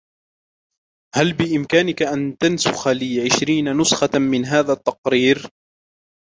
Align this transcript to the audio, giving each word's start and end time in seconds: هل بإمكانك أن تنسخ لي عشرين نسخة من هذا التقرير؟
هل 1.15 1.33
بإمكانك 1.33 2.01
أن 2.01 2.37
تنسخ 2.37 2.87
لي 2.87 3.21
عشرين 3.21 3.77
نسخة 3.77 4.19
من 4.31 4.45
هذا 4.45 4.73
التقرير؟ 4.73 5.37